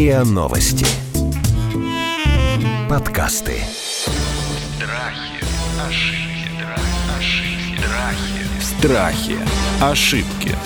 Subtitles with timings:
[0.00, 0.86] РИА Новости.
[2.88, 3.60] Подкасты.
[4.78, 5.44] Страхи,
[5.86, 6.64] ошибки,
[7.18, 7.76] ошибки,
[8.62, 9.36] Страхи.
[9.82, 9.82] страхи.
[9.82, 10.56] Ошибки.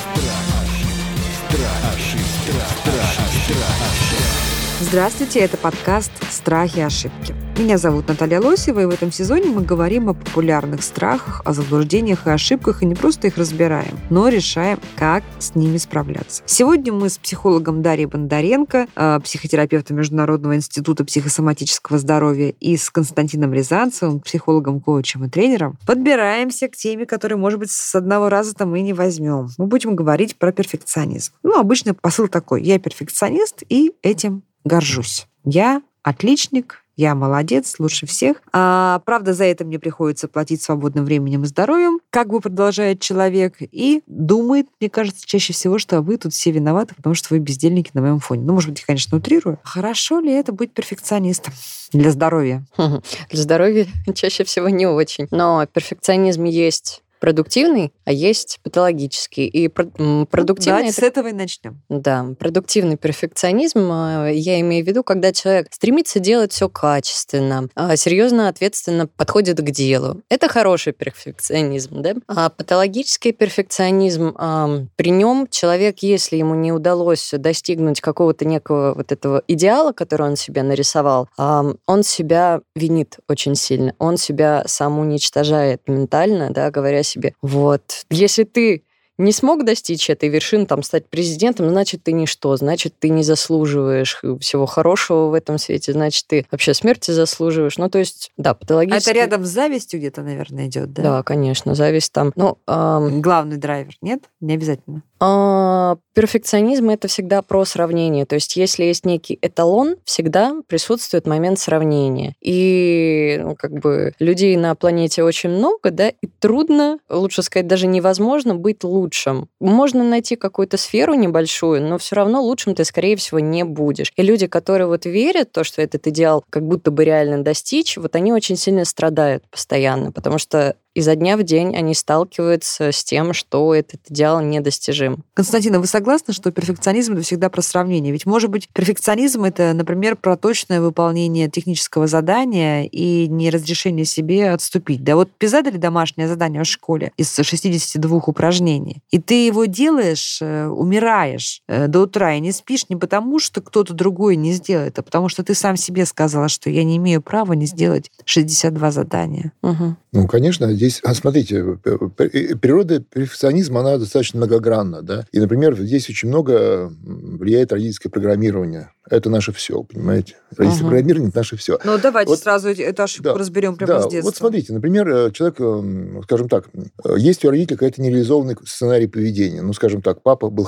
[4.79, 7.44] Здравствуйте, это подкаст «Страхи и ошибки».
[7.57, 12.27] Меня зовут Наталья Лосева, и в этом сезоне мы говорим о популярных страхах, о заблуждениях
[12.27, 16.43] и ошибках, и не просто их разбираем, но решаем, как с ними справляться.
[16.47, 23.55] Сегодня мы с психологом Дарьей Бондаренко, э, психотерапевтом Международного института психосоматического здоровья, и с Константином
[23.55, 28.81] Рязанцевым, психологом, коучем и тренером, подбираемся к теме, которую, может быть, с одного раза-то мы
[28.81, 29.51] не возьмем.
[29.59, 31.33] Мы будем говорить про перфекционизм.
[31.45, 32.65] Ну, обычно посыл такой.
[32.65, 35.29] Я перфекционист, и этим горжусь.
[35.45, 38.43] Я отличник, я молодец, лучше всех.
[38.53, 43.57] А, правда, за это мне приходится платить свободным временем и здоровьем, как бы продолжает человек,
[43.61, 47.91] и думает, мне кажется, чаще всего, что вы тут все виноваты, потому что вы бездельники
[47.95, 48.45] на моем фоне.
[48.45, 49.59] Ну, может быть, я, конечно, утрирую.
[49.63, 51.55] Хорошо ли это быть перфекционистом
[51.93, 52.65] для здоровья?
[53.31, 55.29] Для здоровья чаще всего не очень.
[55.31, 59.47] Но перфекционизм есть продуктивный, а есть патологический.
[59.47, 61.81] И м, продуктивный Давайте это с этого и начнем.
[61.89, 67.97] Да, продуктивный перфекционизм, а, я имею в виду, когда человек стремится делать все качественно, а,
[67.97, 70.21] серьезно, ответственно подходит к делу.
[70.29, 72.13] Это хороший перфекционизм, да?
[72.29, 79.13] А патологический перфекционизм, а, при нем человек, если ему не удалось достигнуть какого-то некого вот
[79.13, 85.81] этого идеала, который он себе нарисовал, он себя винит очень сильно, он себя сам уничтожает
[85.87, 88.84] ментально, да, говоря себе, вот, если ты
[89.19, 94.21] не смог достичь этой вершины, там, стать президентом, значит, ты ничто, значит, ты не заслуживаешь
[94.41, 97.79] всего хорошего в этом свете, значит, ты вообще смерти заслуживаешь.
[97.79, 99.11] Ну, то есть, да, А патологически...
[99.11, 101.03] это рядом с завистью где-то, наверное, идет, да?
[101.03, 102.33] Да, конечно, зависть там.
[102.37, 104.25] Ну, ам, Главный драйвер, нет?
[104.41, 105.03] Не обязательно.
[105.21, 108.27] а, перфекционизм это всегда про сравнение.
[108.27, 112.35] То есть, если есть некий эталон, всегда присутствует момент сравнения.
[112.41, 117.87] И ну, как бы людей на планете очень много, да, и трудно, лучше сказать, даже
[117.87, 119.49] невозможно быть лучшим.
[119.61, 124.13] Можно найти какую-то сферу небольшую, но все равно лучшим ты, скорее всего, не будешь.
[124.17, 127.97] И люди, которые вот верят в то, что этот идеал как будто бы реально достичь,
[127.97, 133.05] вот они очень сильно страдают постоянно, потому что изо дня в день они сталкиваются с
[133.05, 135.25] тем, что этот идеал недостижим.
[135.35, 138.13] Константин, а вы согласны, что перфекционизм это всегда про сравнение?
[138.13, 144.51] Ведь, может быть, перфекционизм это, например, про точное выполнение технического задания и не разрешение себе
[144.51, 145.03] отступить.
[145.05, 150.39] Да вот тебе задали домашнее задание в школе из 62 упражнений, и ты его делаешь,
[150.41, 154.99] э, умираешь э, до утра и не спишь не потому, что кто-то другой не сделает,
[154.99, 158.91] а потому что ты сам себе сказала, что я не имею права не сделать 62
[158.91, 159.53] задания.
[159.63, 159.97] Мгм.
[160.13, 165.27] Ну, конечно, здесь, а, смотрите, п- природа перфекционизма, она достаточно многогранна, да.
[165.33, 168.91] И, например, здесь очень много влияет родительское программирование.
[169.11, 170.37] Это наше все, понимаете?
[170.57, 170.89] Родительское Ага.
[170.89, 171.79] программирование– это наше все.
[171.85, 174.29] Ну, давайте Вот- сразу эту ошибку Да, разберем прямо Да, с детства.
[174.29, 176.69] вот смотрите, например, э, человек, э, скажем так,
[177.05, 179.61] э, есть у родителя какой-то нереализованный сценарий поведения.
[179.61, 180.67] Ну, скажем так, папа был,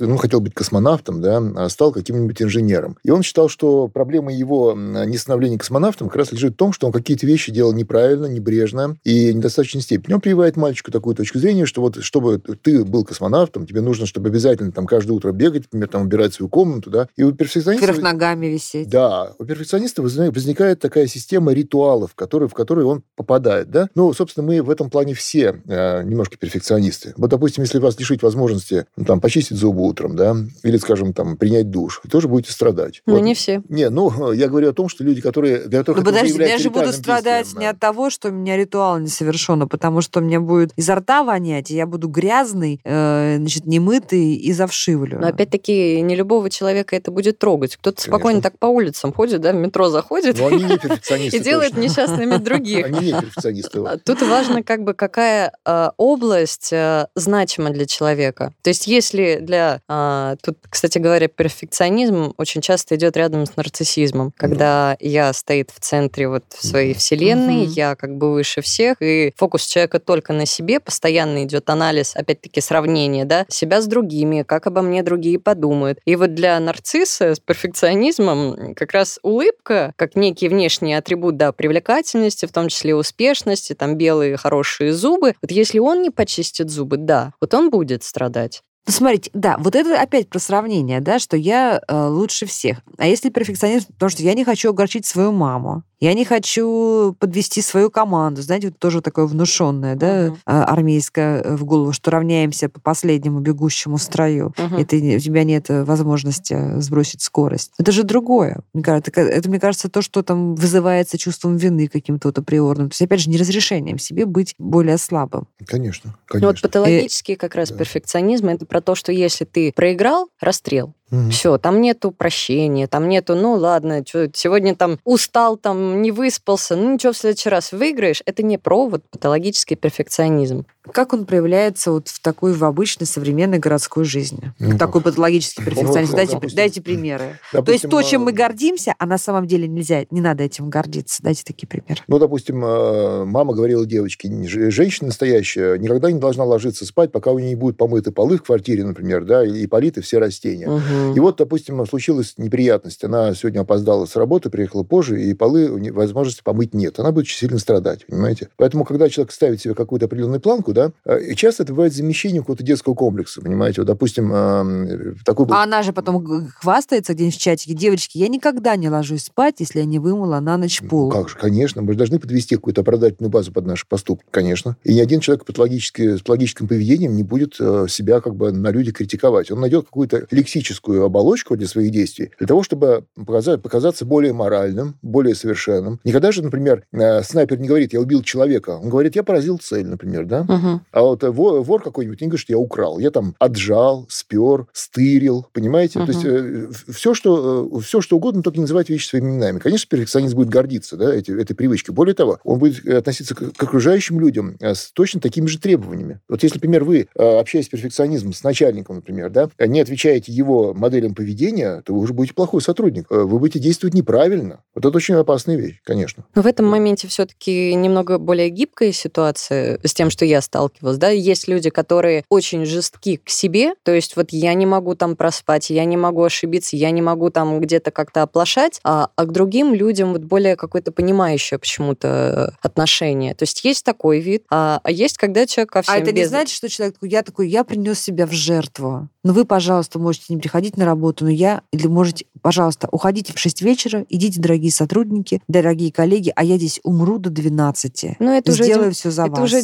[0.00, 2.96] ну, хотел быть космонавтом, да, а стал каким-нибудь инженером.
[3.04, 6.86] И он считал, что проблема его не становления космонавтом как раз лежит в том, что
[6.86, 10.14] он какие-то вещи делал неправильно, небрежно и в недостаточной степени.
[10.14, 14.28] Он прививает мальчику такую точку зрения, что вот чтобы ты был космонавтом, тебе нужно, чтобы
[14.28, 17.86] обязательно там каждое утро бегать, например, там убирать свою комнату, да, и у перфекциониста...
[17.86, 18.88] Вверх ногами висеть.
[18.88, 23.70] Да, у перфекциониста возник- возникает такая система ритуалов, которые, в которые он попадает.
[23.70, 23.88] Да?
[23.94, 27.14] Ну, собственно, мы в этом плане все э, немножко перфекционисты.
[27.16, 31.36] Вот, допустим, если вас лишить возможности ну, там, почистить зубы утром, да, или, скажем, там,
[31.36, 33.02] принять душ, вы тоже будете страдать.
[33.06, 33.22] Ну, Вот.
[33.22, 33.62] не все.
[33.68, 35.66] Не, ну, я говорю о том, что люди, которые...
[35.66, 37.70] Для которых Ну это уже подожди, я же буду страдать действием, не да.
[37.70, 40.94] от того, что у меня ритуал не совершен, а потому что у меня будет изо
[40.96, 45.18] рта вонять, и я буду грязный, э, значит, немытый и завшивлю.
[45.20, 47.76] Но опять-таки не любого человека это будет трогать.
[47.76, 48.12] Кто-то Конечно.
[48.12, 51.36] спокойно так по улицам ходит, да, в метро заходит Но они не перфекционисты.
[51.38, 51.84] и делает точно.
[51.84, 52.86] несчастными других.
[52.86, 53.78] Они не перфекционисты.
[53.80, 58.52] А Тут важно, как бы, какая э, область э, значима для человека.
[58.62, 59.80] То есть, если для...
[59.88, 65.80] э, тут, кстати говоря, перфекционизм очень часто идет рядом с нарциссизмом, когда я стоит в
[65.80, 67.70] центре вот своей вселенной, Мгм.
[67.72, 72.60] я как бы выше всех, и фокус человека только на себе, постоянно идет анализ, опять-таки,
[72.60, 75.98] сравнение, да, себя с другими, как обо мне другие подумают.
[76.04, 82.46] И вот для нарцисса с перфекционизмом как раз улыбка, как некий внешний атрибут, да, привлекательности,
[82.46, 85.34] в том числе успешности, там белые хорошие зубы.
[85.42, 88.62] Вот если он не почистит зубы, да, вот он будет страдать.
[88.86, 92.78] Ну, смотрите, да, вот это опять про сравнение, да, что я э, лучше всех.
[92.98, 97.62] А если перфекционизм, потому что я не хочу огорчить свою маму, Я не хочу подвести
[97.62, 98.42] свою команду.
[98.42, 103.40] Знаете, вот тоже такое внушенное, да, а, армейское э, в голову, что равняемся по последнему
[103.40, 104.52] бегущему строю.
[104.58, 104.78] Мгм.
[104.78, 107.72] И ты, у тебя нет э, возможности сбросить скорость.
[107.78, 108.60] Это же другое.
[108.74, 112.90] Мне кажется, это, это, мне кажется, то, что там вызывается чувством вины каким-то вот априорным.
[112.90, 115.48] То есть, опять же, не разрешением себе быть более слабым.
[115.66, 116.48] Конечно, Ну, конечно.
[116.48, 117.78] вот патологический как раз Да.
[117.78, 120.92] перфекционизм это про то, что если ты проиграл, расстрел.
[121.10, 121.30] Мгм.
[121.30, 126.74] Все, там нету прощения, там нету, ну ладно, чё, сегодня там устал, там не выспался,
[126.76, 128.22] ну ничего, в следующий раз выиграешь.
[128.26, 130.66] Это не про вот патологический перфекционизм.
[130.92, 134.52] Как он проявляется вот в такой, в обычной современной городской жизни?
[134.58, 136.12] Ну, такой патологический Ну, перфекционизм.
[136.12, 137.38] вот, дайте, допустим, дайте примеры.
[137.52, 140.44] То есть Допустим, то, чем а, мы гордимся, а на самом деле нельзя, не надо
[140.44, 141.22] этим гордиться.
[141.22, 142.02] Дайте такие примеры.
[142.08, 144.28] Ну, допустим, э, мама говорила девочке,
[144.70, 148.42] женщина настоящая никогда не должна ложиться спать, пока у нее не будут помыты полы в
[148.42, 150.68] квартире, например, да, и политы все растения.
[150.68, 151.14] Мгм.
[151.14, 153.04] И вот, допустим, случилась неприятность.
[153.04, 156.98] Она сегодня опоздала с работы, приехала позже, и полы возможности помыть нет.
[156.98, 158.48] Она будет очень сильно страдать, понимаете?
[158.56, 162.40] Поэтому, когда человек ставит себе какую-то определенную планку, да, э, и часто это бывает замещение
[162.42, 163.80] какого-то детского комплекса, понимаете?
[163.80, 165.46] Вот, допустим, э, такой...
[165.46, 166.24] был- А она же потом
[166.56, 167.74] хвастается где-нибудь в чатике.
[167.74, 171.06] Девочки, я никогда не ложусь спать, если я не вымыла на ночь пол.
[171.10, 171.82] Ну, Как же, конечно.
[171.82, 174.76] Мы же должны подвести какую-то оправдательную базу под наши поступки, конечно.
[174.84, 178.70] И ни один человек патологически, с патологическим поведением не будет э, себя как бы на
[178.70, 179.50] людях критиковать.
[179.50, 184.96] Он найдет какую-то лексическую оболочку для своих действий, для того, чтобы показать, показаться более моральным,
[185.02, 186.00] более совершенным.
[186.04, 188.70] Никогда же, например, э, снайпер не говорит, я убил человека.
[188.82, 190.44] Он говорит, я поразил цель, например, да?
[190.92, 192.98] А вот э, вор, вор какой-нибудь не говорит, что я украл.
[192.98, 196.00] Я там отжал, спер, стырил, понимаете?
[196.00, 199.58] То есть э, все, что, э, все, что угодно, только не называть вещи своими именами.
[199.58, 201.94] Конечно, перфекционист будет гордиться да, эти, этой привычкой.
[201.94, 205.58] Более того, он будет э, относиться к, к окружающим людям э, с точно такими же
[205.58, 206.20] требованиями.
[206.28, 211.14] Вот если, например, вы, общаясь с перфекционизмом, с начальником, например, да, не отвечаете его моделям
[211.14, 213.06] поведения, то вы уже будете плохой сотрудник.
[213.10, 214.60] Вы будете действовать неправильно.
[214.74, 216.24] Вот это очень опасная вещь, конечно.
[216.34, 220.96] Но в этом моменте все-таки немного более гибкая ситуация с тем, что я сталкивалась.
[220.96, 221.10] Да?
[221.10, 225.68] Есть люди, которые очень жестки к себе, то есть вот я не могу там проспать,
[225.70, 229.74] я не могу ошибиться, я не могу там где-то как-то оплошать, а, а к другим
[229.74, 233.34] людям вот более какое-то понимающее почему-то отношение.
[233.34, 236.22] То есть есть такой вид, а, а есть, когда человек ко всем А это не
[236.22, 239.08] без- значит, что человек такой, я такой, я принес себя в жертву.
[239.24, 243.38] Ну вы, пожалуйста, можете не приходить на работу, но я, или можете, пожалуйста, уходите в
[243.38, 248.16] 6 вечера, идите, дорогие сотрудники, дорогие коллеги, а я здесь умру до 12.
[248.20, 249.40] Ну, это уже Сделаю дем- все за это вас.
[249.40, 249.60] уже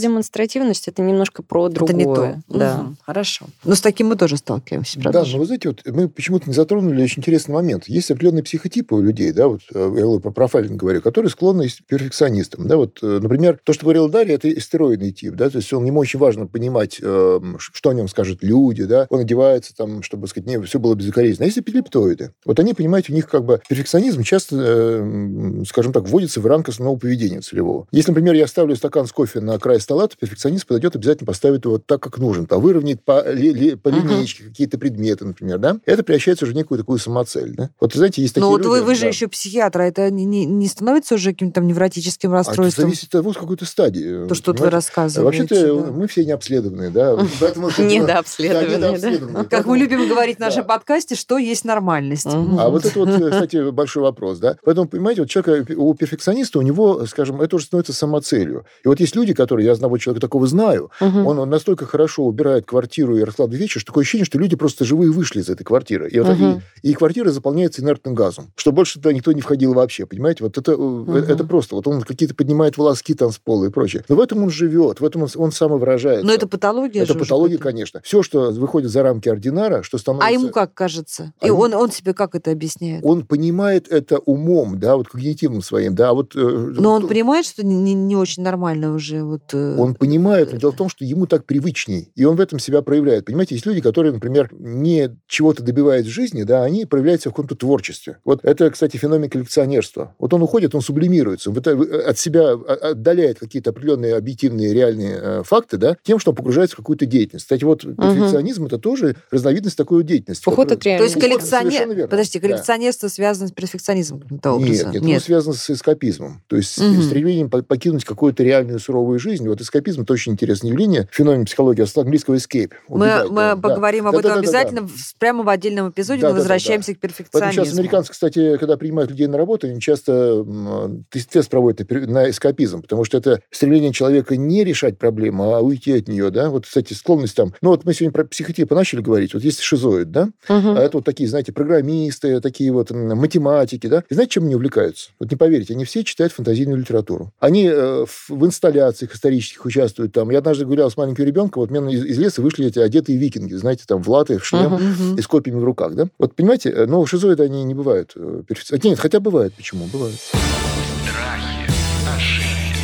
[0.73, 1.95] демонстративность, это немножко про Это другое.
[1.97, 2.43] не то.
[2.49, 2.77] Да.
[2.79, 3.47] Мгм, Хорошо.
[3.65, 5.25] Но с таким мы тоже сталкиваемся, Да, правда?
[5.25, 5.33] же?
[5.35, 7.85] но вы знаете, вот мы почему-то не затронули очень интересный момент.
[7.89, 11.73] Есть определенные психотипы у людей, да, вот э, я про профайлинг говорю, которые склонны к
[11.87, 12.67] перфекционистам.
[12.67, 15.85] Да, вот, э, например, то, что говорила Дарья, это истероидный тип, да, то есть он,
[15.85, 20.27] ему очень важно понимать, э, что о нем скажут люди, да, он одевается там, чтобы,
[20.29, 21.45] сказать, не, все было безукоризненно.
[21.45, 22.33] А есть эпилептоиды.
[22.45, 26.47] Вот они, понимаете, у них как бы перфекционизм часто, э, м, скажем так, вводится в
[26.47, 27.87] рамки основного поведения целевого.
[27.93, 31.65] Если, например, я ставлю стакан с кофе на край стола, то перфекционист подойдет, обязательно поставит
[31.65, 36.03] его так, как нужен, повыровняет по, ли- ли- по линейке какие-то предметы, например, да, это
[36.03, 37.71] превращается уже в некую такую самоцель, да.
[37.81, 38.69] Вот, знаете, есть такие Ну вот люди...
[38.71, 39.07] вы, вы же да.
[39.09, 42.85] еще психиатр, а это не, не- не становится уже каким-то там невротическим А это расстройством?
[42.85, 44.27] зависит от того, с какой-то стадии.
[44.27, 45.23] то, что вы рассказываете.
[45.43, 45.91] Вообще-то да.
[45.93, 47.13] мы все не обследованные, да.
[47.79, 49.45] Недообследованные, да.
[49.45, 52.27] Как мы любим говорить в нашем подкасте, что есть нормальность.
[52.27, 54.57] А вот это вот, э, кстати, большой вопрос, да.
[54.65, 58.65] Поэтому, понимаете, вот человек, у перфекциониста, у него, скажем, это уже становится самоцелью.
[58.85, 61.27] И вот есть люди, которые, я одного человека такого знаю, Мгм.
[61.27, 64.85] он, он настолько хорошо убирает квартиру и раскладывает вещи, что такое ощущение, что люди просто
[64.85, 66.09] живые вышли из этой квартиры.
[66.09, 66.63] И, вот, Мгм.
[66.83, 70.45] и, и квартира заполняется инертным газом, что больше туда никто не входил вообще, понимаете?
[70.45, 71.75] Вот это, э, это просто.
[71.75, 74.05] Вот он какие-то поднимает волоски там с пола и прочее.
[74.09, 76.27] Но в этом он живет, в этом он, он самовыражается.
[76.27, 77.73] Но это патология Это же уже патология, какая-то.
[77.77, 78.01] конечно.
[78.05, 80.29] Все, что выходит за рамки ординара, что становится...
[80.29, 81.33] А ему как кажется?
[81.41, 83.05] А И ему- он, он себе как это объясняет?
[83.05, 86.35] Он понимает это умом, да, вот когнитивным своим, да, вот...
[86.37, 89.23] э, Но он понимает, что не, не- очень нормально уже.
[89.25, 92.59] Вот, Он понимает, но дело в том, что ему так привычней, и он в этом
[92.59, 93.27] себя проявляет.
[93.27, 97.55] Понимаете, есть люди, которые, например, не чего-то добивают в жизни, да, они проявляются в каком-то
[97.55, 98.19] творчестве.
[98.25, 100.15] Вот это, кстати, феномен коллекционерства.
[100.19, 105.19] Вот он уходит, он сублимируется, он выта- от себя о- отдаляет какие-то определенные объективные реальные
[105.21, 107.45] э, факты, да, тем, что он погружается в какую-то деятельность.
[107.45, 110.49] Кстати, вот перфекционизм это тоже разновидность такой деятельности.
[110.49, 111.51] Уход которая- от То есть реальности.
[111.51, 112.09] Коллекционер...
[112.09, 112.49] Подожди, Да.
[112.49, 114.93] коллекционерство связано с перфекционизмом каким-то Нет, образом?
[114.93, 116.43] нет, оно связано с эскапизмом.
[116.47, 119.47] То есть с стремлением по- покинуть какую-то реальную суровую жизнь.
[119.49, 121.09] Вот эскапизм– это очень интересное явление.
[121.13, 122.73] Феномен психологии английского escape.
[122.89, 123.61] Мы, убегать, мы да, да.
[123.69, 124.49] поговорим об Да, этом да, да, да, да.
[124.59, 127.65] обязательно в- прямо в отдельном эпизоде, Да, мы да, да, возвращаемся к Поэтому перфекционизму.
[127.65, 130.13] сейчас американцы, кстати, когда принимают людей на работу, они часто
[130.47, 135.93] м, тест, проводят на эскапизм, потому что это стремление человека не решать проблему, а уйти
[135.93, 136.51] от нее, да.
[136.51, 137.55] Вот, кстати, склонность там...
[137.63, 139.35] Ну, вот мы сегодня про психотипы начали говорить.
[139.35, 140.31] Вот есть шизоид, да?
[140.49, 140.77] Мгм.
[140.77, 144.05] А это вот такие, знаете, программисты, такие вот математики, да.
[144.09, 145.11] И знаете, чем они увлекаются?
[145.19, 147.33] Вот не поверите, они все читают фантазийную литературу.
[147.41, 150.22] Они э, в инсталляциях исторических участвуют там.
[150.31, 153.55] Я однажды гулял с маленьким ребенком, вот мне из, из леса вышли эти одетые викинги,
[153.55, 155.17] знаете, там в латы, в шлем Мгм.
[155.17, 156.07] и с копьями в руках, да.
[156.19, 158.43] Вот понимаете, э, но шизоиды они не бывают э.
[158.83, 159.55] Нет, хотя бывают.
[159.55, 159.87] Почему?
[159.93, 160.15] Бывают.
[160.15, 161.71] Страхи,
[162.17, 162.83] ошибки,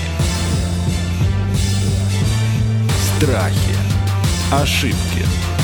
[3.18, 3.76] Страхи.
[4.52, 5.57] Ошибки.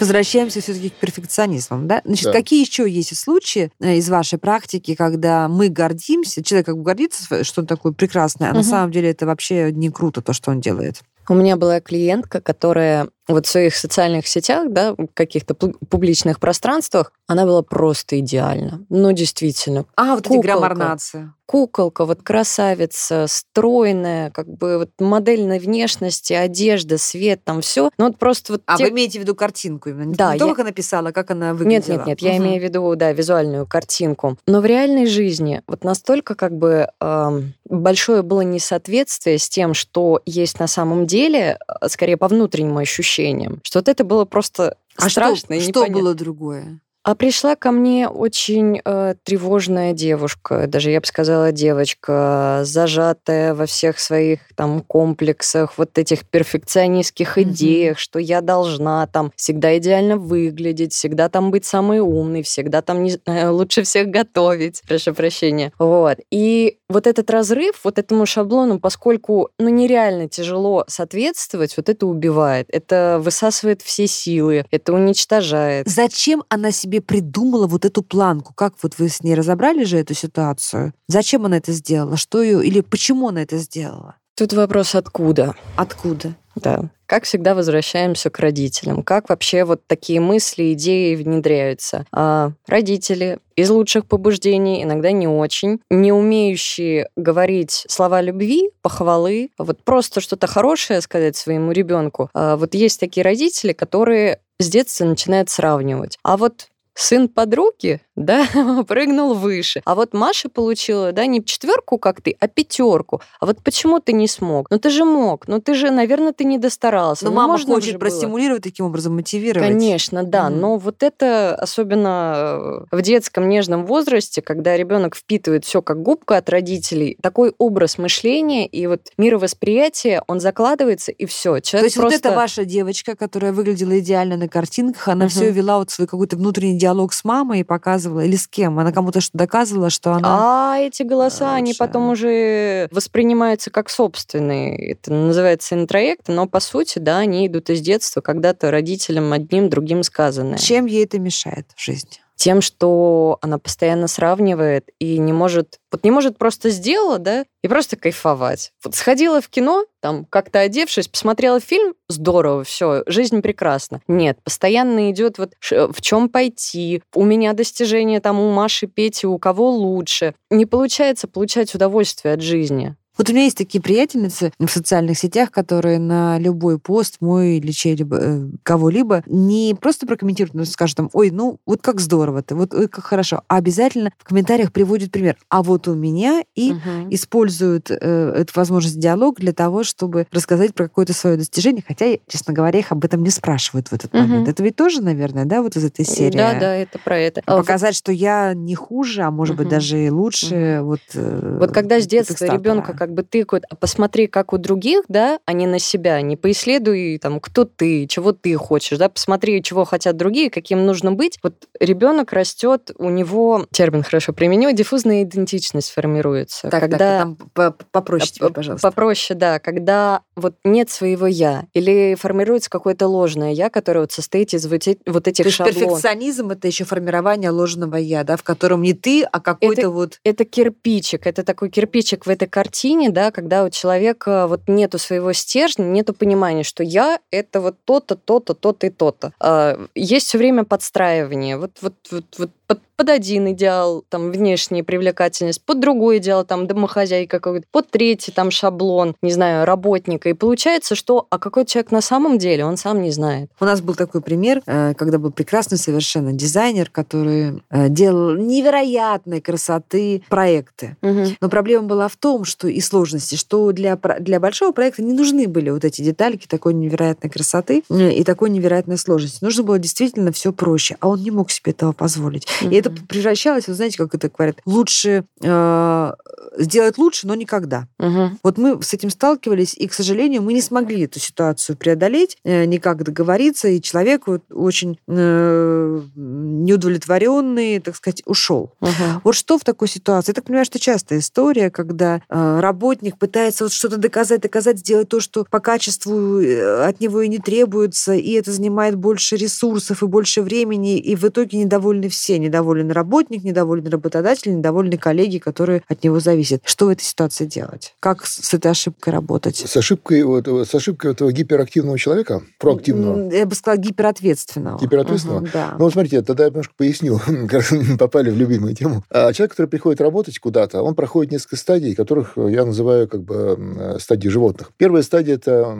[0.00, 2.02] Возвращаемся все-таки к перфекционизмам, да?
[2.04, 2.32] Значит, Да.
[2.32, 7.44] какие еще есть случаи э, из вашей практики, когда мы гордимся, человек как бы гордится,
[7.44, 8.68] что он такое прекрасное, а на Мгм.
[8.68, 11.00] самом деле это вообще не круто, то, что он делает?
[11.28, 16.40] У меня была клиентка, которая вот в своих социальных сетях, да, в каких-то пу- публичных
[16.40, 18.84] пространствах, она была просто идеальна.
[18.88, 19.84] Ну, действительно.
[19.96, 20.46] А, вот эти Куколка.
[20.48, 21.32] граммарнации.
[21.46, 27.90] Куколка, вот красавица, стройная, как бы вот модельной внешности, одежда, свет, там все.
[27.98, 30.14] Ну, вот просто вот А те- вы имеете в виду картинку именно?
[30.14, 31.96] Да, Не то, я- как она писала, а как она Нет, выглядела?
[31.98, 32.42] нет, нет, я Мгм.
[32.44, 34.36] имею в виду, да, визуальную картинку.
[34.46, 40.20] Но в реальной жизни вот настолько как бы эм, большое было несоответствие с тем, что
[40.26, 42.78] есть на самом деле, э, скорее по внутренним
[43.18, 46.02] ощущениям, что вот это было просто А страшно и что, что непонятно.
[46.02, 46.80] было другое?
[47.08, 53.64] А пришла ко мне очень э, тревожная девушка, даже я бы сказала девочка, зажатая во
[53.64, 57.50] всех своих там комплексах, вот этих перфекционистских Мгм.
[57.50, 63.02] идеях, что я должна там всегда идеально выглядеть, всегда там быть самой умной, всегда там
[63.02, 65.72] не- э, лучше всех готовить, прошу прощения.
[65.78, 66.18] Вот.
[66.30, 72.66] И вот этот разрыв, вот этому шаблону, поскольку ну, нереально тяжело соответствовать, вот это убивает,
[72.70, 75.88] это высасывает все силы, это уничтожает.
[75.88, 78.52] Зачем она себе придумала вот эту планку?
[78.54, 80.92] Как вот вы с ней разобрали же эту ситуацию?
[81.08, 82.16] Зачем она это сделала?
[82.16, 84.16] Что ее или почему она это сделала?
[84.38, 85.56] Тут вопрос откуда.
[85.74, 86.36] Откуда?
[86.54, 86.90] Да.
[87.06, 89.02] Как всегда возвращаемся к родителям.
[89.02, 92.06] Как вообще вот такие мысли, идеи внедряются?
[92.12, 99.82] А, родители из лучших побуждений, иногда не очень, не умеющие говорить слова любви, похвалы, вот
[99.82, 102.30] просто что-то хорошее сказать своему ребенку.
[102.34, 106.18] А, вот есть такие родители, которые с детства начинают сравнивать.
[106.22, 106.68] А вот
[107.00, 108.46] сын подруги, да,
[108.88, 109.80] прыгнул выше.
[109.84, 113.20] А вот Маша получила, да, не четверку, как ты, а пятерку.
[113.40, 114.68] А вот почему ты не смог?
[114.70, 117.24] Ну ты же мог, ну ты же, наверное, ты не достарался.
[117.24, 118.00] Но Ну, мама можно хочет же было.
[118.00, 119.68] простимулировать таким образом, мотивировать.
[119.68, 120.60] Конечно, да, Мгм.
[120.60, 126.36] но вот это особенно э, в детском нежном возрасте, когда ребенок впитывает все как губка
[126.38, 131.54] от родителей, такой образ мышления и вот мировосприятие, он закладывается и все.
[131.56, 132.28] То Человек есть вот просто...
[132.28, 135.30] эта ваша девочка, которая выглядела идеально на картинках, она Мгм.
[135.30, 138.78] все вела вот свой какой-то внутренний диалог с мамой и показывала, или с кем?
[138.78, 140.72] Она кому-то что доказывала, что она...
[140.72, 141.78] А эти голоса, они лучше.
[141.78, 144.92] потом уже воспринимаются как собственные.
[144.92, 150.02] Это называется интроект, но по сути, да, они идут из детства, когда-то родителям одним, другим
[150.02, 150.58] сказанные.
[150.58, 152.20] Чем ей это мешает в жизни?
[152.38, 157.68] Тем, что она постоянно сравнивает и не может, вот не может просто сделала, да, и
[157.68, 158.70] просто кайфовать.
[158.84, 164.00] Вот сходила в кино, там, как-то одевшись, посмотрела фильм, здорово, все, жизнь прекрасна.
[164.06, 169.26] Нет, постоянно идет вот ш- в чем пойти, у меня достижения там у Маши, Пети,
[169.26, 170.36] у кого лучше.
[170.48, 172.94] Не получается получать удовольствие от жизни.
[173.18, 177.72] Вот у меня есть такие приятельницы в социальных сетях, которые на любой пост мой или
[177.72, 182.54] чей-либо, э, кого-либо не просто прокомментируют, но скажут там, ой, ну вот как здорово ты,
[182.54, 185.36] вот ой, как хорошо, а обязательно в комментариях приводят пример.
[185.48, 187.12] А вот у меня и Мгм.
[187.12, 187.94] используют э,
[188.36, 192.92] эту возможность диалог для того, чтобы рассказать про какое-то свое достижение, хотя, честно говоря, их
[192.92, 194.22] об этом не спрашивают в этот Мгм.
[194.22, 194.48] момент.
[194.48, 196.36] Это ведь тоже, наверное, да, вот из этой серии.
[196.36, 197.42] Да, да, это про это.
[197.46, 199.70] А Показать, что я не хуже, а может быть Мгм.
[199.70, 200.80] даже и лучше.
[200.82, 205.04] Вот, э, Вот когда с детства ребенка как бы тыкают, а посмотри, как у других,
[205.08, 209.62] да, а не на себя, не поисследуй, там, кто ты, чего ты хочешь, да, посмотри,
[209.62, 211.38] чего хотят другие, каким нужно быть.
[211.42, 216.68] Вот ребенок растет, у него, термин хорошо применю, диффузная идентичность формируется.
[216.68, 218.86] Так, когда так, там по- по- попроще П- пожалуйста.
[218.86, 224.52] Попроще, да, когда вот нет своего я, или формируется какое-то ложное я, которое вот состоит
[224.52, 225.80] из вот, вот этих То есть шаблонов.
[225.80, 230.44] перфекционизм это еще формирование ложного я, да, в котором не ты, а какой-то вот это
[230.44, 235.84] кирпичик, это такой кирпичик в этой картине, да, когда у человека вот нету своего стержня,
[235.84, 239.32] нету понимания, что я это вот то-то, то-то, то-то и то-то.
[239.40, 241.56] А, Есть все время подстраивание.
[241.56, 246.66] Вот, вот, вот, вот под, под один идеал, там, внешняя привлекательность, под другой идеал, там,
[246.66, 250.28] домохозяйка какой-то, под третий, там, шаблон, не знаю, работника.
[250.28, 253.50] И получается, что, а какой человек на самом деле, он сам не знает.
[253.58, 259.40] У нас был такой пример, э, когда был прекрасный совершенно дизайнер, который э, делал невероятной
[259.40, 260.96] красоты проекты.
[261.00, 261.24] Угу.
[261.40, 265.48] Но проблема была в том, что и сложности, что для, для большого проекта не нужны
[265.48, 269.42] были вот эти детальки такой невероятной красоты э, и такой невероятной сложности.
[269.42, 272.46] Нужно было действительно все проще, а он не мог себе этого позволить.
[272.62, 276.12] И это превращалось, вы знаете, как это говорят, лучше э,
[276.58, 277.88] сделать лучше, но никогда.
[277.98, 278.38] Мгм.
[278.42, 282.64] Вот мы с этим сталкивались, и, к сожалению, мы не смогли эту ситуацию преодолеть, э,
[282.64, 288.74] никак договориться, и человек вот очень э, неудовлетворенный, так сказать, ушел.
[288.80, 289.20] Мгм.
[289.24, 290.30] Вот что в такой ситуации?
[290.30, 295.08] Я так понимаю, что частая история, когда э, работник пытается вот что-то доказать, доказать, сделать
[295.08, 300.02] то, что по качеству э, от него и не требуется, и это занимает больше ресурсов
[300.02, 302.38] и больше времени, и в итоге недовольны все.
[302.48, 306.62] Недоволен работник, недоволен работодатель, недовольны коллеги, которые от него зависят.
[306.64, 307.94] Что в этой ситуации делать?
[308.00, 309.56] Как с этой ошибкой работать?
[309.56, 314.80] С ошибкой, вот, с ошибкой этого гиперактивного человека, проактивного, Я бы сказала, гиперответственного.
[314.80, 315.40] Гиперответственного?
[315.40, 315.74] Мгм, да.
[315.78, 317.64] Ну, вот смотрите, тогда я немножко поясню, как
[317.98, 319.04] попали в любимую тему.
[319.10, 323.34] А человек, который приходит работать куда-то, он проходит несколько стадий, которых я называю как бы
[323.58, 324.70] м, стадии животных.
[324.78, 325.76] Первая стадия– это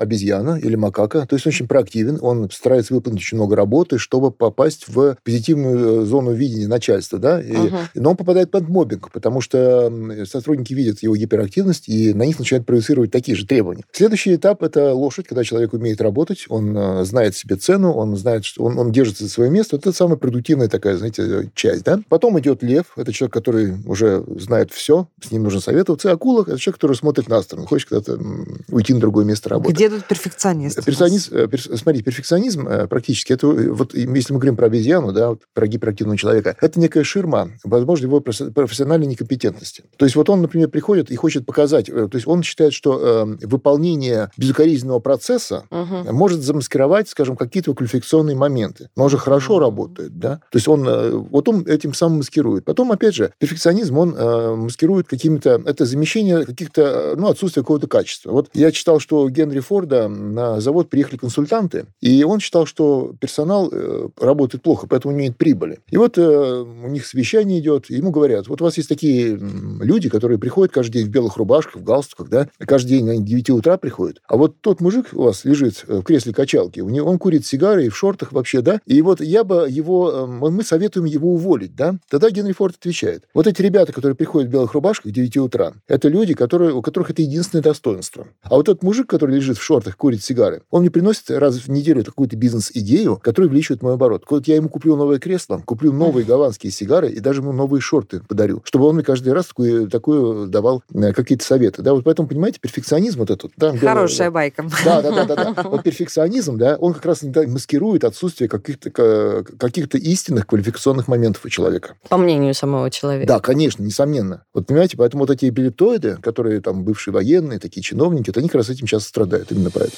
[0.00, 4.32] обезьяна или макака, то есть он очень проактивен, он старается выполнить очень много работы, чтобы
[4.32, 7.76] попасть в позитивную э, зону видения начальства, да, и- Мгм.
[7.94, 9.92] но он попадает под мобинг, потому что
[10.26, 13.84] сотрудники видят его гиперактивность и на них начинают проецировать такие же требования.
[13.92, 18.44] Следующий этап– это лошадь, когда человек умеет работать, он э, знает себе цену, он знает,
[18.44, 19.76] что он, он держится за свое место.
[19.76, 21.84] Вот это самая продуктивная такая, знаете, э, часть.
[21.84, 22.00] Да?
[22.08, 26.10] Потом идет лев, это человек, который уже знает все, с ним нужно советоваться.
[26.10, 29.72] Акула– это человек, который смотрит на сторону, хочет куда-то м, уйти на другое место работы.
[29.72, 30.76] Где тут перфекционист?
[30.76, 30.84] нас?
[30.84, 35.12] Перфекционизм, э, перс- смотри, перфекционизм э, практически, это э, вот если мы говорим про обезьяну,
[35.12, 35.66] да, вот про
[35.98, 39.84] гиперактивного человека, это некая ширма, возможно, его професс- профессиональной некомпетентности.
[39.96, 42.98] То есть вот он, например, приходит и хочет показать, э, то есть он считает, что
[43.00, 46.14] э, выполнение безукоризненного процесса Мгм.
[46.14, 48.88] может замаскировать, скажем, какие-то квалификационные моменты.
[48.96, 49.60] Но он же хорошо Мгм.
[49.62, 50.36] работает, да?
[50.50, 52.64] То есть он, э, вот он этим самым маскирует.
[52.64, 57.86] Потом, опять же, перфекционизм, он э, маскирует какими-то, это замещение каких-то, э, ну, отсутствие какого-то
[57.86, 58.32] качества.
[58.32, 63.68] Вот я читал, что Генри Форда на завод приехали консультанты, и он считал, что персонал
[63.72, 65.80] э, работает плохо, поэтому не имеет прибыли.
[65.90, 69.38] И вот э, у них совещание идет, и ему говорят, вот у вас есть такие
[69.80, 73.50] люди, которые приходят каждый день в белых рубашках, в галстуках, да, каждый день к 9
[73.50, 77.08] утра приходят, а вот тот мужик у вас лежит э, в кресле качалки, у него,
[77.08, 80.62] он курит сигары и в шортах вообще, да, и вот я бы его, э, мы
[80.62, 84.74] советуем его уволить, да, тогда Генри Форд отвечает, вот эти ребята, которые приходят в белых
[84.74, 88.28] рубашках к 9 утра, это люди, которые, у которых это единственное достоинство.
[88.42, 91.68] А вот тот мужик, который лежит в шортах, курит сигары, он мне приносит раз в
[91.68, 94.24] неделю какую-то бизнес-идею, которая увеличивает мой оборот.
[94.28, 98.22] Вот я ему куплю новое кресло, куплю новые голландские сигары и даже ему новые шорты
[98.26, 101.82] подарю, чтобы он мне каждый раз такую, такую давал э, какие-то советы.
[101.82, 103.52] Да, вот поэтому, понимаете, перфекционизм вот этот.
[103.58, 104.64] Да, Хорошая байка.
[104.84, 105.62] да, да, да, да, да.
[105.64, 111.48] Вот перфекционизм, да, он как раз маскирует отсутствие каких-то ка- каких-то истинных квалификационных моментов у
[111.50, 111.94] человека.
[112.08, 113.26] По мнению самого человека.
[113.28, 114.44] Да, конечно, несомненно.
[114.54, 118.56] Вот понимаете, поэтому вот эти эпилептоиды, которые там бывшие военные, такие чиновники, вот они как
[118.56, 119.52] раз этим часто страдают.
[119.52, 119.96] Именно поэтому.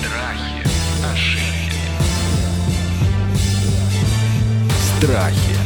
[0.00, 0.51] Страхи,
[5.02, 5.56] Страхи.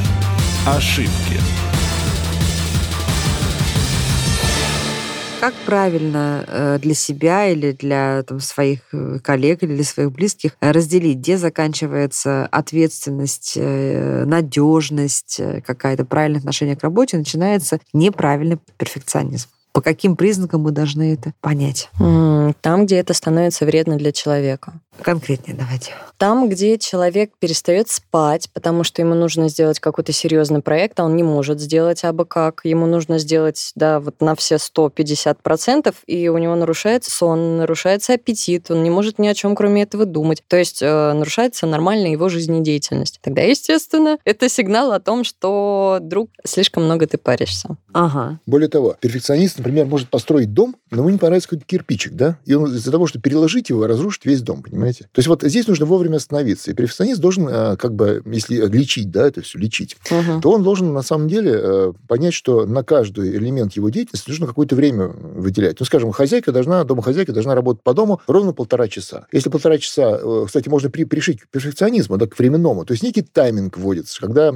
[0.66, 1.12] Ошибки.
[5.40, 10.52] Как правильно э, для себя или для там, своих э, коллег или для своих близких
[10.62, 19.50] э, разделить, где заканчивается ответственность, надежность, какая-то правильное отношение к работе, начинается неправильный перфекционизм?
[19.72, 21.90] По каким признакам мы должны это понять?
[21.98, 24.80] Там, где это становится вредно для человека.
[25.02, 25.92] Конкретнее давайте.
[26.18, 31.14] Там, где человек перестает спать, потому что ему нужно сделать какой-то серьезный проект, а он
[31.14, 32.62] не может сделать абы как.
[32.64, 38.70] Ему нужно сделать, да, вот на все 150%, и у него нарушается сон, нарушается аппетит,
[38.70, 40.42] он не может ни о чем, кроме этого, думать.
[40.48, 43.20] То есть э, нарушается нормальная его жизнедеятельность.
[43.22, 47.76] Тогда, естественно, это сигнал о том, что, друг, слишком много ты паришься.
[47.92, 48.40] Ага.
[48.46, 52.38] Более того, перфекционист, например, может построить дом, но ему не понравится какой-то кирпичик, да?
[52.46, 54.85] И он из-за того, что переложить его, разрушит весь дом, понимаете?
[55.12, 56.70] То есть вот здесь нужно вовремя остановиться.
[56.70, 60.40] И перфекционист должен, э, как бы, если лечить, да, это все лечить, Мгм.
[60.40, 64.46] то он должен на самом деле э, понять, что на каждый элемент его деятельности нужно
[64.46, 65.78] какое-то время выделять.
[65.80, 69.26] Ну, скажем, хозяйка должна, домохозяйка должна работать по дому ровно полтора часа.
[69.32, 73.02] Если полтора часа, э, кстати, можно при, пришить к перфекционизму, да, к временному, то есть
[73.02, 74.20] некий тайминг вводится.
[74.20, 74.52] Когда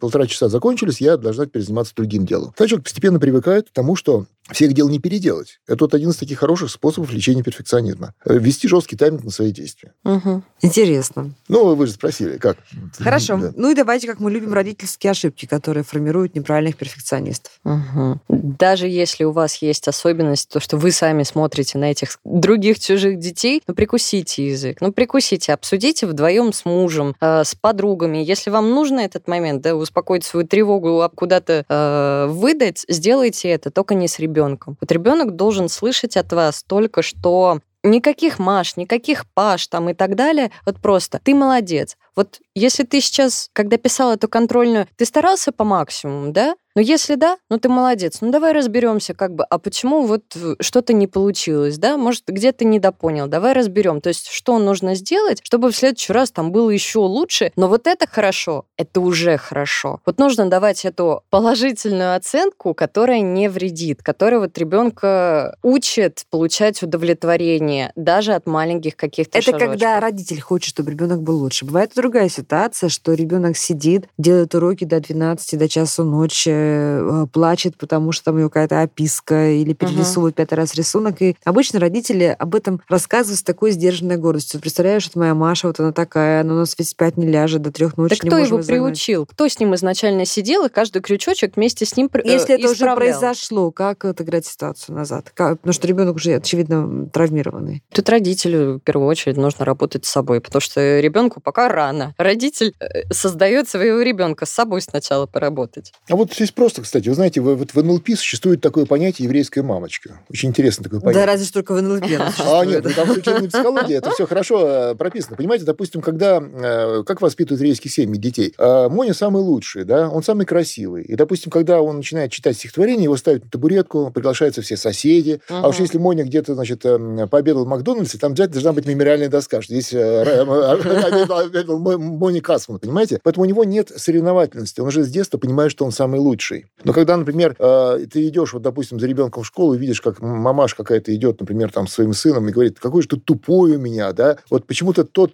[0.00, 2.52] полтора часа закончились, я должна теперь заниматься другим делом.
[2.56, 5.60] Тогда человек постепенно привыкает к тому, что всех дел не переделать.
[5.66, 8.14] Это вот один из таких хороших способов лечения перфекционизма.
[8.24, 9.71] Ввести жесткий тайминг на свои действия.
[9.72, 9.92] Действия.
[10.04, 10.44] Мгм.
[10.60, 11.32] Интересно.
[11.48, 12.58] Ну, вы же спросили, как?
[12.98, 13.36] Хорошо.
[13.36, 13.52] Да.
[13.56, 17.52] Ну и давайте, как мы любим, родительские ошибки, которые формируют неправильных перфекционистов.
[17.64, 18.20] Мгм.
[18.28, 23.18] Даже если у вас есть особенность, то, что вы сами смотрите на этих других чужих
[23.18, 24.78] детей, ну, прикусите язык.
[24.80, 28.18] Ну, прикусите, обсудите вдвоем с мужем, э, с подругами.
[28.18, 33.70] Если вам нужно этот момент, да, успокоить свою тревогу, а куда-то э, выдать, сделайте это,
[33.70, 34.76] только не с ребенком.
[34.80, 40.14] Вот ребенок должен слышать от вас только что Никаких Маш, никаких Паш там и так
[40.14, 40.52] далее.
[40.64, 41.96] Вот просто ты молодец.
[42.14, 46.54] Вот если ты сейчас, когда писал эту контрольную, ты старался по максимуму, да?
[46.74, 48.18] Но если да, ну ты молодец.
[48.20, 51.96] Ну давай разберемся, как бы, а почему вот э, что-то не получилось, да?
[51.96, 53.28] Может, где-то недопонял.
[53.28, 54.00] Давай разберем.
[54.00, 57.52] То есть, что нужно сделать, чтобы в следующий раз там было еще лучше.
[57.56, 60.00] Но вот это хорошо, это уже хорошо.
[60.06, 67.92] Вот нужно давать эту положительную оценку, которая не вредит, которая вот ребенка учит получать удовлетворение
[67.96, 69.70] даже от маленьких каких-то Это шажочков.
[69.70, 71.64] когда родитель хочет, чтобы ребенок был лучше.
[71.64, 77.76] Бывает другая ситуация, что ребенок сидит, делает уроки до 12, до часу ночи, э, плачет,
[77.76, 81.20] потому что там у него какая-то описка или перерисовывает пятый раз рисунок.
[81.22, 84.60] И обычно родители об этом рассказывают с такой сдержанной гордостью.
[84.60, 87.72] Представляешь, вот моя Маша, вот она такая, она у нас весь спать не ляжет, до
[87.72, 88.66] трех ночи Так кто его её загнать».
[88.68, 89.26] приучил?
[89.26, 92.74] Кто с ним изначально сидел и каждый крючочек вместе с ним э, Если это уже
[92.74, 92.96] исправлял?
[92.96, 95.30] произошло, как отыграть ситуацию назад?
[95.34, 97.82] Как- Потому что ребенок уже, очевидно, травмированный.
[97.92, 102.14] Тут родителю в первую очередь нужно работать с собой, потому что ребенку пока рано.
[102.18, 105.92] Родитель э, создает своего ребенка с собой сначала поработать.
[106.08, 109.62] А вот здесь просто, кстати, вы знаете, в- вот в НЛП существует такое понятие еврейская
[109.62, 110.20] мамочка.
[110.30, 111.26] Очень интересно такое понятие.
[111.26, 112.04] Да разве что только в НЛП
[112.40, 115.36] А, нет, ну, там учебной психологии это все хорошо э, прописано.
[115.36, 120.22] Понимаете, допустим, когда, э, как воспитывают еврейские семьи детей, э, Моня самый лучший, да, он
[120.22, 121.02] самый красивый.
[121.04, 125.40] И, допустим, когда он начинает читать стихотворение, его ставят на табуретку, приглашаются все соседи.
[125.48, 129.28] А уж если Моня где-то, значит, э, пообедал в Макдональдсе, там обязательно должна быть мемориальная
[129.28, 133.20] доска, что здесь обедал- обедал Мо- Мони Касман, понимаете?
[133.22, 134.80] Поэтому у него нет соревновательности.
[134.80, 136.41] Он уже с детства понимает, что он самый лучший.
[136.84, 140.20] Но когда, например, э, ты идешь, вот, допустим, за ребенком в школу и видишь, как
[140.20, 143.78] мамаш какая-то идет, например, там, с своим сыном и говорит, какой же ты тупой у
[143.78, 144.38] меня, да?
[144.50, 145.32] Вот почему-то тот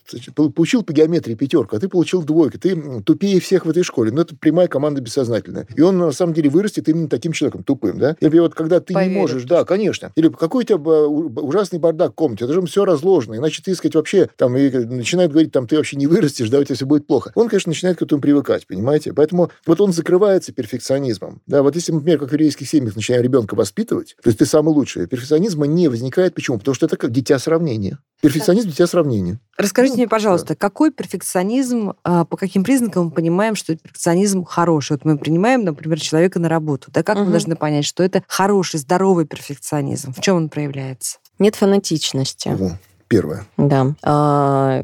[0.55, 2.59] получил по геометрии пятерку, а ты получил двойку.
[2.59, 4.13] Ты тупее всех в этой школе.
[4.13, 5.67] Но это прямая команда бессознательная.
[5.75, 8.17] И он, на самом деле, вырастет именно таким человеком, тупым, да?
[8.21, 9.13] Или вот когда ты Поверит.
[9.13, 10.13] не можешь, да, конечно.
[10.17, 13.37] Или какой у тебя ужасный бардак в комнате, это же все разложено.
[13.37, 16.65] Иначе ты, сказать, вообще там и начинает говорить, там, ты вообще не вырастешь, да, у
[16.65, 17.33] тебя все будет плохо.
[17.35, 19.13] Он, конечно, начинает к этому привыкать, понимаете?
[19.13, 20.53] Поэтому вот он закрывается
[20.99, 21.41] перфекционизмом.
[21.47, 24.75] Да, вот если, например, как в еврейских семьях начинаем ребенка воспитывать, то есть ты самый
[24.75, 26.35] лучший, перфекционизма не возникает.
[26.35, 26.59] Почему?
[26.59, 27.99] Потому что это как дитя сравнения.
[28.21, 29.39] Перфекционизм– дитя сравнения.
[29.57, 34.93] Расскажите Ну, мне, пожалуйста, какой перфекционизм, а, по каким признакам мы понимаем, что перфекционизм хороший?
[34.93, 36.91] Вот мы принимаем, например, человека на работу.
[36.93, 37.31] Да как мы Мгм.
[37.33, 40.13] должны понять, что это хороший, здоровый перфекционизм?
[40.13, 41.19] В чем он проявляется?
[41.39, 42.49] Нет фанатичности.
[42.49, 42.79] Во,
[43.09, 43.47] Первое.
[43.57, 43.95] Да.
[44.03, 44.83] А,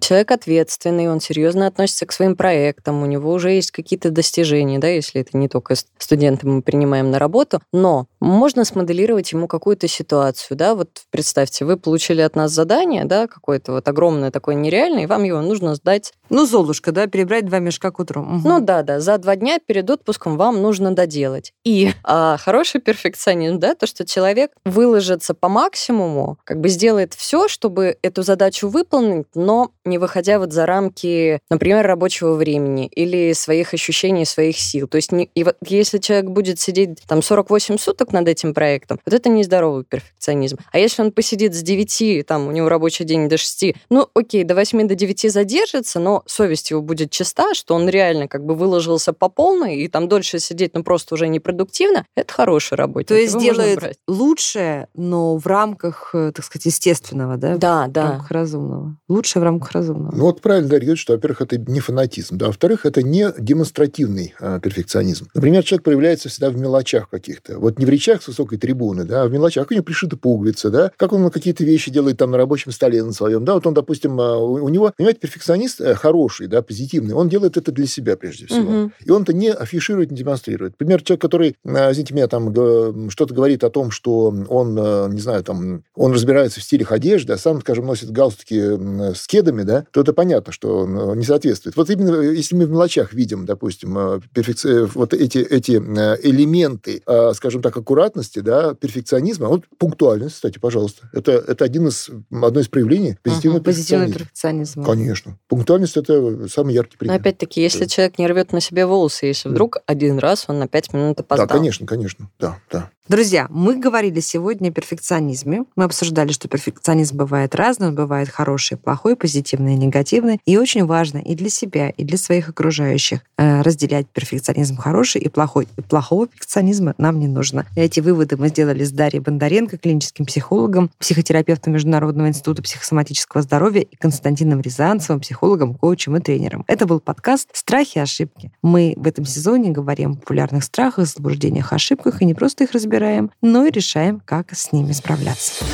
[0.00, 4.88] человек ответственный, он серьезно относится к своим проектам, у него уже есть какие-то достижения, да,
[4.88, 10.56] если это не только студенты мы принимаем на работу, но можно смоделировать ему какую-то ситуацию,
[10.56, 15.06] да, вот представьте, вы получили от нас задание, да, какое-то вот огромное такое нереальное, и
[15.06, 18.22] вам его нужно сдать, Ну, Золушка, да, перебрать два мешка к утру.
[18.22, 18.42] Мгм.
[18.44, 21.52] ну да, да, за два дня перед отпуском вам нужно доделать.
[21.64, 27.48] И а, хороший перфекционизм, да, то, что человек выложится по максимуму, как бы сделает все,
[27.48, 33.74] чтобы эту задачу выполнить, но не выходя вот за рамки, например, рабочего времени или своих
[33.74, 34.86] ощущений, своих сил.
[34.88, 38.98] То есть не- и вот если человек будет сидеть там 48 суток над этим проектом,
[39.04, 40.58] вот это нездоровый перфекционизм.
[40.72, 44.44] А если он посидит с 9, там у него рабочий день до 6, ну окей,
[44.44, 48.54] до 8 до 9 задержится, но совесть его будет чиста, что он реально как бы
[48.54, 53.08] выложился по полной, и там дольше сидеть, ну просто уже непродуктивно, это хороший работник.
[53.08, 57.56] То есть делает лучшее, но в рамках, э, так сказать, естественного, да?
[57.56, 58.10] Да, В да.
[58.10, 58.96] рамках разумного.
[59.08, 60.14] Лучшее в рамках разумного.
[60.14, 63.32] Ну, вот правильно Дарья говорит, что, во-первых, это не фанатизм, да, а во-вторых, это не
[63.38, 65.28] демонстративный а, перфекционизм.
[65.34, 67.58] Например, человек проявляется всегда в мелочах каких-то.
[67.58, 69.64] Вот не в речах с высокой трибуны, да, а в мелочах.
[69.64, 73.02] Как у него пришита пуговица, да, как он какие-то вещи делает там на рабочем столе
[73.02, 77.14] на своем, да, вот он, допустим, а, у него, понимаете, перфекционист э, хороший, да, позитивный,
[77.14, 78.70] он делает это для себя прежде всего.
[78.70, 78.92] Мгм.
[79.04, 80.72] И он это не афиширует, не демонстрирует.
[80.72, 85.20] Например, человек, который, э, извините меня, там что-то говорит о том, что он, э, не
[85.20, 89.84] знаю, там, он разбирается в стилях одежды, а сам, скажем, носит галстуки с кедами, да,
[89.90, 91.76] то это понятно, что он не соответствует.
[91.76, 93.98] Вот именно если мы в мелочах видим, допустим,
[94.34, 97.02] перфекци- вот эти, эти элементы,
[97.34, 102.68] скажем так, аккуратности, да, перфекционизма, вот пунктуальность, кстати, пожалуйста, это, это один из, одно из
[102.68, 104.18] проявлений позитивного Позитивный перфекционизма.
[104.20, 104.84] перфекционизм.
[104.84, 105.38] Конечно.
[105.48, 107.16] Пунктуальность– это самый яркий Но пример.
[107.20, 107.86] опять-таки, если Да.
[107.86, 109.52] человек не рвет на себе волосы, если Да.
[109.54, 111.48] вдруг один раз он на пять минут Да, опоздал.
[111.48, 112.90] конечно, конечно, да, да.
[113.08, 115.64] Друзья, мы говорили сегодня о перфекционизме.
[115.74, 120.38] Мы обсуждали, что перфекционизм бывает разный, он бывает хороший, плохой, позитивный негативный.
[120.44, 125.28] И очень важно и для себя, и для своих окружающих э, разделять перфекционизм хороший и
[125.28, 125.66] плохой.
[125.76, 127.66] И плохого перфекционизма нам не нужно.
[127.74, 133.96] Эти выводы мы сделали с Дарьей Бондаренко, клиническим психологом, психотерапевтом Международного института психосоматического здоровья и
[133.96, 136.64] Константином Рязанцевым, психологом, коучем и тренером.
[136.68, 138.52] Это был подкаст «Страхи и ошибки».
[138.62, 143.30] Мы в этом сезоне говорим о популярных страхах, заблуждениях, ошибках и не просто их разбираем,
[143.40, 145.64] но и решаем, как с ними справляться.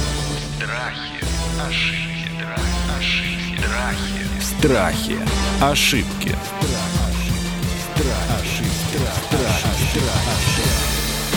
[0.61, 1.15] Страхи,
[1.61, 2.43] ошибки,
[2.99, 4.41] ошибки, страхи.
[4.41, 5.17] Страхи.
[5.63, 6.37] Ошибки.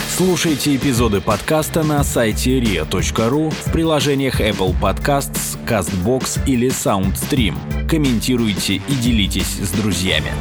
[0.09, 7.87] Слушайте эпизоды подкаста на сайте ria.ru в приложениях Apple Podcasts, CastBox или SoundStream.
[7.87, 10.31] Комментируйте и делитесь с друзьями.